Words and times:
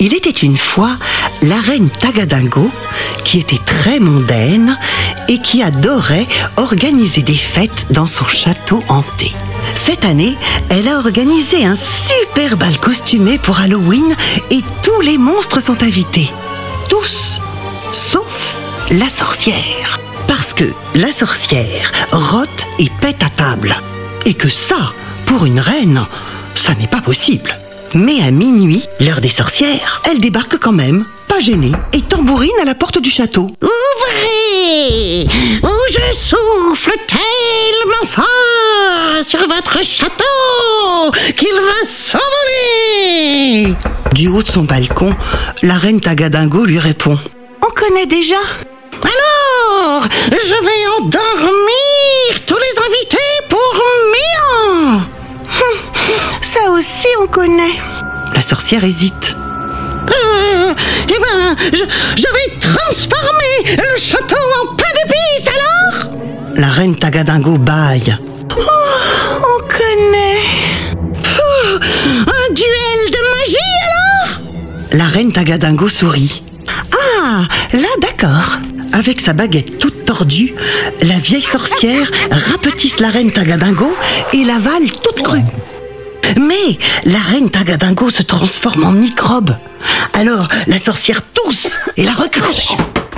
Il 0.00 0.14
était 0.14 0.30
une 0.30 0.56
fois 0.56 0.96
la 1.42 1.60
reine 1.60 1.90
Tagadingo 1.90 2.70
qui 3.24 3.40
était 3.40 3.58
très 3.64 3.98
mondaine 3.98 4.78
et 5.28 5.38
qui 5.38 5.62
adorait 5.62 6.26
organiser 6.56 7.22
des 7.22 7.36
fêtes 7.36 7.86
dans 7.90 8.06
son 8.06 8.24
château 8.26 8.82
hanté. 8.88 9.32
Cette 9.74 10.04
année, 10.04 10.36
elle 10.70 10.88
a 10.88 10.98
organisé 10.98 11.64
un 11.64 11.76
super 11.76 12.56
bal 12.56 12.78
costumé 12.78 13.38
pour 13.38 13.58
Halloween 13.58 14.14
et 14.50 14.60
tous 14.82 15.00
les 15.00 15.18
monstres 15.18 15.60
sont 15.60 15.82
invités. 15.82 16.30
Tous, 16.88 17.40
sauf 17.92 18.56
la 18.90 19.08
sorcière. 19.08 20.00
Parce 20.26 20.52
que 20.52 20.72
la 20.94 21.10
sorcière 21.10 21.90
rote 22.12 22.48
et 22.78 22.90
pète 23.00 23.22
à 23.22 23.30
table. 23.30 23.74
Et 24.26 24.34
que 24.34 24.48
ça, 24.48 24.92
pour 25.26 25.46
une 25.46 25.60
reine, 25.60 26.04
ça 26.54 26.74
n'est 26.74 26.86
pas 26.86 27.00
possible. 27.00 27.56
Mais 27.94 28.20
à 28.22 28.30
minuit, 28.30 28.84
l'heure 29.00 29.20
des 29.20 29.28
sorcières, 29.30 30.02
elle 30.04 30.18
débarque 30.18 30.58
quand 30.58 30.72
même, 30.72 31.06
pas 31.26 31.40
gênée, 31.40 31.72
et 31.92 32.02
tambourine 32.02 32.50
à 32.60 32.64
la 32.64 32.74
porte 32.74 32.98
du 33.00 33.08
château. 33.10 33.50
Ouvrez 33.62 35.26
Ou 35.62 35.68
je 35.90 36.16
souffle 36.16 36.92
tellement 37.06 38.06
fort 38.06 39.24
sur 39.26 39.40
votre 39.40 39.82
château 39.82 41.12
qu'il 41.36 41.54
va 41.54 41.88
s'envoler 41.88 43.74
Du 44.14 44.28
haut 44.28 44.42
de 44.42 44.48
son 44.48 44.64
balcon, 44.64 45.14
la 45.62 45.78
reine 45.78 46.00
Tagadingo 46.00 46.66
lui 46.66 46.78
répond. 46.78 47.18
On 47.66 47.70
connaît 47.70 48.06
déjà? 48.06 48.36
Alors, 49.02 50.04
je 50.30 50.36
vais 50.36 50.86
endormir 50.98 52.44
tous 52.46 52.56
les 52.56 52.82
invités 52.86 53.17
sorcière 58.48 58.82
hésite. 58.82 59.34
Euh, 60.10 60.74
Eh 61.08 61.20
ben, 61.20 61.56
je, 61.72 61.76
je 62.16 62.22
vais 62.22 62.58
transformer 62.58 63.76
le 63.76 64.00
château 64.00 64.36
en 64.62 64.74
pain 64.74 64.84
d'épices 64.96 65.48
alors 65.54 66.10
La 66.54 66.68
reine 66.68 66.96
Tagadingo 66.96 67.58
baille. 67.58 68.16
Oh, 68.56 68.62
on 69.40 69.60
connaît. 69.68 70.38
Un 72.26 72.54
duel 72.54 73.00
de 73.12 73.20
magie 73.36 73.72
alors 73.86 74.40
La 74.92 75.04
reine 75.08 75.32
Tagadingo 75.32 75.88
sourit. 75.88 76.42
Ah, 77.20 77.42
là 77.74 77.88
d'accord. 78.00 78.58
Avec 78.94 79.20
sa 79.20 79.34
baguette 79.34 79.76
toute 79.78 80.06
tordue, 80.06 80.54
la 81.02 81.18
vieille 81.18 81.42
sorcière 81.42 82.10
rapetisse 82.50 82.98
la 82.98 83.10
reine 83.10 83.30
Tagadingo 83.30 83.94
et 84.32 84.44
l'avale 84.44 84.90
toute 85.02 85.22
crue. 85.22 85.42
Mais 86.36 86.78
la 87.04 87.18
reine 87.18 87.50
Tagadingo 87.50 88.10
se 88.10 88.22
transforme 88.22 88.84
en 88.84 88.92
microbe. 88.92 89.56
Alors 90.14 90.48
la 90.66 90.78
sorcière 90.78 91.22
tousse 91.22 91.68
et 91.96 92.04
la 92.04 92.12
recrache. 92.12 92.68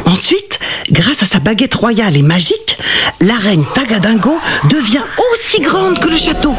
Ensuite, 0.04 0.58
grâce 0.90 1.22
à 1.22 1.26
sa 1.26 1.38
baguette 1.38 1.74
royale 1.74 2.16
et 2.16 2.22
magique, 2.22 2.78
la 3.20 3.34
reine 3.34 3.64
Tagadingo 3.74 4.38
devient 4.68 5.02
aussi 5.32 5.60
grande 5.60 5.98
que 5.98 6.08
le 6.08 6.16
château. 6.16 6.54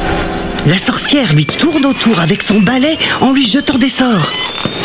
La 0.67 0.77
sorcière 0.77 1.33
lui 1.33 1.45
tourne 1.45 1.85
autour 1.85 2.19
avec 2.19 2.41
son 2.41 2.61
balai 2.61 2.97
en 3.21 3.33
lui 3.33 3.47
jetant 3.47 3.77
des 3.77 3.89
sorts. 3.89 4.31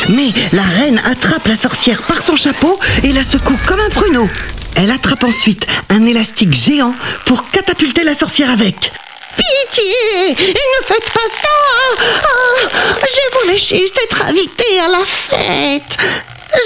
Mais 0.09 0.31
la 0.53 0.63
reine 0.63 1.01
attrape 1.05 1.47
la 1.49 1.57
sorcière 1.57 2.03
par 2.03 2.23
son 2.23 2.37
chapeau 2.37 2.79
et 3.03 3.13
la 3.13 3.23
secoue 3.23 3.59
comme 3.67 3.81
un 3.81 3.91
pruneau. 3.91 4.29
Elle 4.77 4.91
attrape 4.91 5.25
ensuite 5.25 5.67
un 5.91 6.05
élastique 6.05 6.53
géant 6.53 6.95
pour 7.25 7.49
catapulter 7.51 8.05
la 8.05 8.15
sorcière 8.15 8.51
avec. 8.51 8.93
Pitié 9.37 10.31
Ne 10.55 10.85
faites 10.85 11.11
pas 11.13 11.29
ça 11.43 12.05
Ah, 12.25 13.07
Je 13.07 13.39
voulais 13.39 13.59
juste 13.59 13.99
être 14.05 14.23
invitée 14.27 14.81
à 14.85 14.89
la 14.89 15.05
fête 15.05 15.97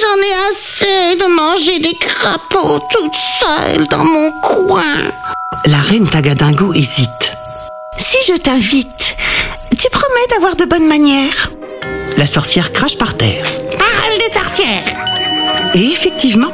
J'en 0.02 0.18
ai 0.22 0.34
assez 0.50 1.16
de 1.16 1.26
manger 1.34 1.78
des 1.80 1.94
crapauds 1.94 2.80
toute 2.90 3.14
seule 3.40 3.86
dans 3.88 4.04
mon 4.04 4.30
coin 4.40 5.10
La 5.66 5.78
reine 5.78 6.08
Tagadingo 6.08 6.72
hésite. 6.74 7.08
Si 7.98 8.16
je 8.26 8.38
t'invite, 8.38 9.16
tu 9.78 9.88
promets 9.90 10.26
d'avoir 10.30 10.56
de 10.56 10.64
bonnes 10.64 10.86
manières 10.86 11.50
La 12.16 12.26
sorcière 12.26 12.72
crache 12.72 12.96
par 12.96 13.16
terre. 13.16 13.44
Parole 13.78 14.18
de 14.18 14.32
sorcière 14.32 14.84
Et 15.74 15.90
effectivement, 15.92 16.52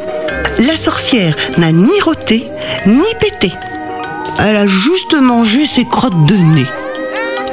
la 0.58 0.76
sorcière 0.76 1.34
n'a 1.58 1.72
ni 1.72 2.00
roté, 2.00 2.48
ni 2.86 3.14
pété. 3.20 3.52
Elle 4.38 4.56
a 4.56 4.66
juste 4.66 5.14
mangé 5.14 5.66
ses 5.66 5.84
crottes 5.84 6.26
de 6.26 6.36
nez. 6.36 6.66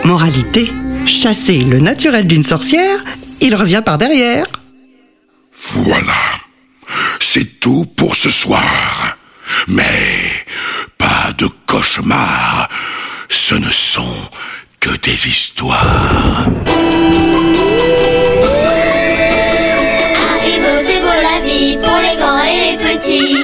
Moralité, 0.04 0.72
chasser 1.06 1.60
le 1.60 1.80
naturel 1.80 2.28
d'une 2.28 2.44
sorcière, 2.44 3.00
il 3.40 3.56
revient 3.56 3.82
par 3.84 3.98
derrière. 3.98 4.46
Voilà. 5.54 6.14
C'est 7.20 7.60
tout 7.60 7.86
pour 7.86 8.16
ce 8.16 8.30
soir. 8.30 9.18
Mais 9.68 10.46
pas 10.98 11.34
de 11.38 11.48
cauchemars. 11.66 12.70
Ce 13.30 13.56
ne 13.56 13.72
sont 13.72 14.16
que 14.80 14.90
des 14.98 15.28
histoires. 15.28 16.46
Haribo, 20.30 20.74
c'est 20.86 21.02
beau 21.02 21.18
la 21.22 21.40
vie 21.48 21.78
pour 21.78 21.98
les 21.98 22.18
grands 22.18 22.44
et 22.44 22.72
les 22.72 22.78
petits. 22.78 23.38